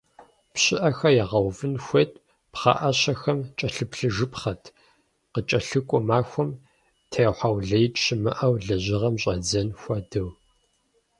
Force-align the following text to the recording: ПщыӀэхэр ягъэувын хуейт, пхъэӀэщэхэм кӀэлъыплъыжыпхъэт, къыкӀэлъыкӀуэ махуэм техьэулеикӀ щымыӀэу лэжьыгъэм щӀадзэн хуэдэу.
ПщыӀэхэр 0.53 1.15
ягъэувын 1.23 1.73
хуейт, 1.83 2.11
пхъэӀэщэхэм 2.51 3.39
кӀэлъыплъыжыпхъэт, 3.57 4.63
къыкӀэлъыкӀуэ 5.31 5.99
махуэм 6.07 6.49
техьэулеикӀ 7.11 7.99
щымыӀэу 8.03 8.53
лэжьыгъэм 8.65 9.15
щӀадзэн 9.21 9.67
хуэдэу. 9.79 10.29